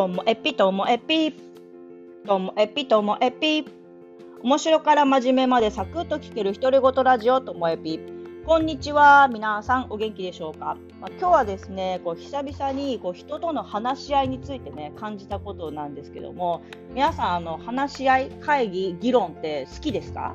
[0.00, 1.34] ともえぴともえぴ
[2.26, 3.66] ともえぴともえぴ
[4.42, 8.00] 面白から真面目までサクッと聞ける独り言ラジオともえぴ
[8.46, 9.28] こんにちは。
[9.28, 16.62] 皆さんお元気でしょうか、まあ、今日はですねこう久々にこう人との話し合いについてね感じたことなんですけども
[16.94, 20.34] 皆さんあの話し合い会議議論って好きですか？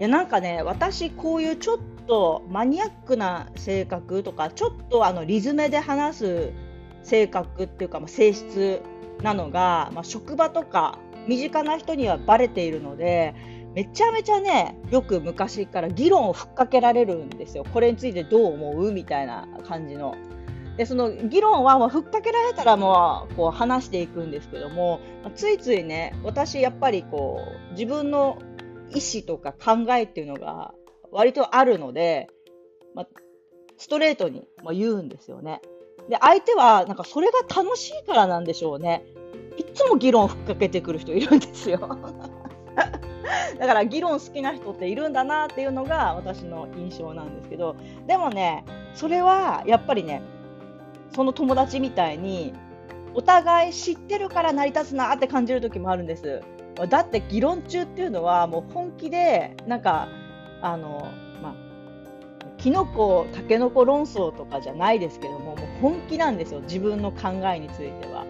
[0.00, 1.78] いやなんかね私こういうちょっ
[2.08, 6.52] とマニアックな性格とかちょっとあのリズムで話す
[7.02, 8.82] 性格っていうか、まあ、性質
[9.22, 13.34] なのが、まあ、職場とか身近な人にはバレているので
[13.74, 17.64] めちゃめちゃねよく昔から議論をふっかけられるんですよ。
[17.72, 18.92] これについてどう思う？
[18.92, 20.14] みたいな感じの。
[20.76, 25.00] でその議論はもうふっかけられたらもうこう話していくんですけども
[25.34, 28.38] ついついね私やっぱりこう自分の
[28.90, 30.72] 意思とか考えっていうのが
[31.10, 32.28] 割とあるので、
[32.94, 33.06] まあ、
[33.76, 35.60] ストレートに言うんですよね。
[36.08, 39.04] で、相手は、なんかそれが楽しいからなんでしょうね。
[39.56, 41.78] いつも議論をふっかけてくる人いるんですよ。
[43.58, 48.64] だから議論好きな人っているんだなっていうのが私の印象なんですけど、でもね、
[48.94, 50.22] それはやっぱりね、
[51.14, 52.54] その友達みたいに、
[53.14, 56.42] お互い知ってるから成り立つなって感じる時もあるんです。
[56.88, 60.08] だって議論中っていうのはもう本気で、なんか、
[60.62, 61.08] あの、
[62.62, 68.24] キノコ、タケノコ論争とかじゃないですけども、もう本気なんですよ、自分の考えについては。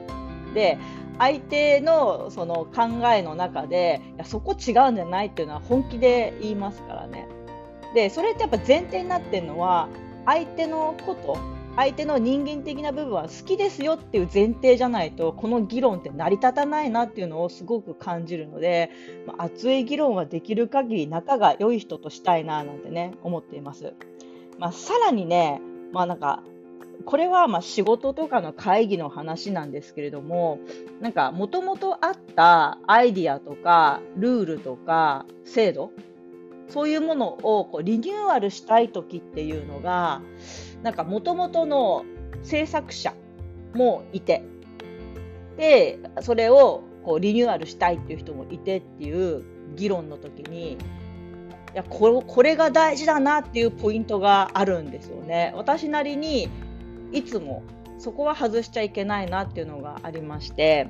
[0.55, 0.79] で、
[1.19, 7.29] 相手のその考えの中で、いやそこ違うんじゃないっていうのは本気で言いますからね。
[7.95, 9.89] で、それってやっぱ前提になってるのは、
[10.25, 11.37] 相手のこと、
[11.77, 18.91] 相手の人間的な部分は好きですよっていう前提じゃないとこの議論って成り立たないなっていうのをすごく感じるので、
[19.27, 23.95] まあ、熱い議論はできる限り仲が良い人としたいななんてね思っています。
[24.63, 25.61] まあ、さらにね、
[25.93, 26.45] まあなんか
[27.05, 30.61] これはまあ仕事とかの会議の話なんですけれども
[31.01, 35.91] なんかもともとあったアイディアとかルールとか制度
[36.69, 40.23] そういうものをこうリニューアルしたい時っていうのが
[40.85, 42.05] なんか元々の
[42.45, 43.15] 制作者
[43.75, 44.45] もいて
[45.57, 49.43] でそれをこうリニューアルしたいっていう人もいてっていう
[49.75, 50.79] 議論の時に
[51.73, 55.53] いやこれこれが大事だなっていうポイントがあるんですよね。
[55.57, 56.49] 私なりに
[57.13, 57.63] いつも
[57.99, 60.89] そこは外しちゃいけないなっていうのがありまして、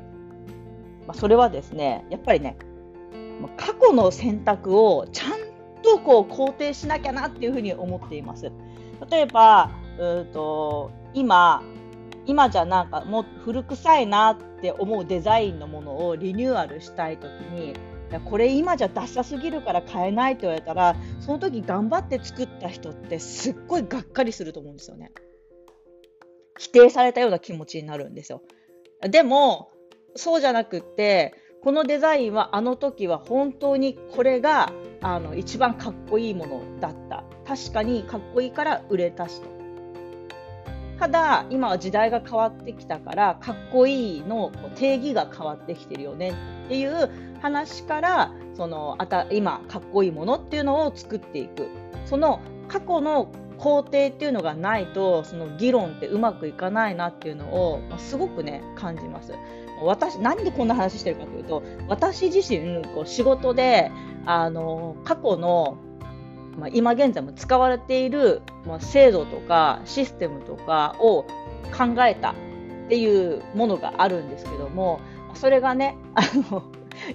[1.07, 2.57] まあ、それはですねやっぱりね
[3.57, 5.31] 過去の選択をちゃん
[5.83, 8.51] とこう肯定しなきゃなっていうふうに思っています。
[9.11, 11.63] 例えばうと今
[12.27, 17.75] 今じゃなんかもう古臭いなって思うデザインのものをリニューアルしたい時に
[18.21, 25.13] これ今じゃダサすぎるから買えないって言われたらその時頑張って作った人ってすっごいがっかりすると思うんですよね。
[26.59, 28.43] 否定されたような気持ちになるんですよ。
[29.01, 29.71] でも
[30.15, 39.49] そうじゃなくってこのデザインはあの時は本当にこれがあの一番かっこいいものだった確かにかっこいいから売れたしと
[40.99, 46.35] ただ今は時代が変わってきたからかっこいいの定義が変わってきてるよね
[46.67, 51.69] っていう話からそのあた今かっこいいものっていうのを作っていく
[52.07, 59.33] その過去の肯定っていうのがないとその議論ってうまくいかないなっていうのを、まあ、すごくね感じます。
[59.83, 63.91] 私何でこんな話してるかというと私自身こう仕事で
[64.27, 65.77] あの過去の
[66.59, 71.23] まあ、今現在も使われている、まあ、制度とかシステムとかを
[71.75, 72.35] 考えたっ
[72.91, 75.01] ていうものがあるんですけども
[75.35, 76.21] それがねあ
[76.51, 76.63] の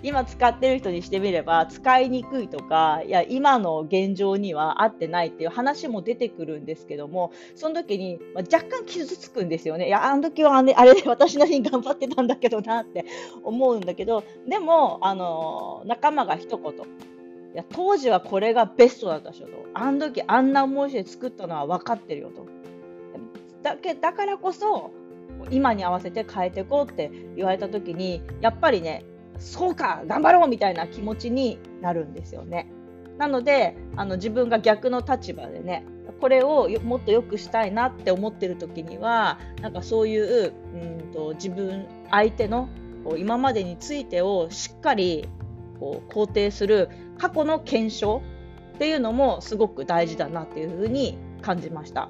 [0.04, 9.88] 今使ってる人にしてみれば使いにくいとかいや今の現状には合ってないっていう話も出てくるんですけどもその時に、ま、若干傷つくんですよね。
[9.88, 13.06] いやあの時はあれあれで私なりに頑張ってたんだけどなって
[13.44, 16.78] 思うんだけどでもあの仲間が一言い
[17.56, 19.66] や当時はこれがベストだったでしょと。
[19.74, 22.46] あの時あんな思いして作ったのは分かってるよと。
[23.64, 24.92] だけだからこそ
[25.52, 29.04] 今に合わせて変えていこうって言われた時にやっぱりね
[29.40, 32.68] そうか頑張ろうみたいな気持ちになるんですよね。
[33.18, 35.84] なのであの自分が逆の立場でね
[36.20, 42.70] これをもっと良くしたいなって思ってる時にはなんかそういううんと自分相手の
[43.04, 45.28] こう今までについてをしっかり
[45.80, 48.22] こう肯定する過去の検証
[48.76, 52.10] っていうのもすごく大事だなっていうふうに感じました。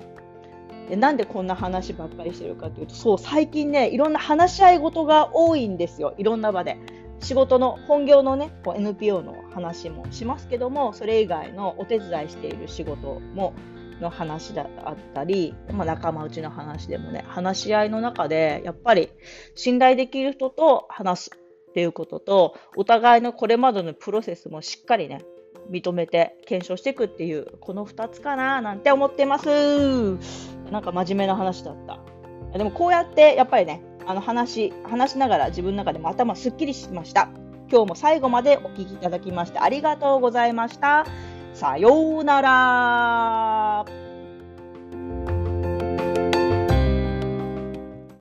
[0.89, 6.77] でなんでこんな話ばっかりしてるかというとそう最近ねいろんな話し合い事が多いんですよいろんな場で。
[7.19, 13.53] 仕事の本業のね NPO の話もしますけどもそれ以外のお手伝いしている仕事も
[14.01, 14.67] の話だっ
[15.13, 19.09] たり、まあ、仲間内の話でもね、話し合いの中で、やっぱり
[19.55, 21.31] 信頼できる人と話す
[21.69, 25.21] っていうことと、お互いのこれまでのプロセスもしっかりね、
[25.71, 29.47] 認めて検証していくっていう、この2つかななんて思ってます。
[30.71, 32.16] なんか真面目な話だった。
[32.53, 37.29] でもこうやってやっぱりね、あの話、話しながら自分の中でも頭すっきりしました。
[37.69, 41.05] 今日も最後までお聴きいただきましてありがとうございました。
[41.53, 44.06] さようなら。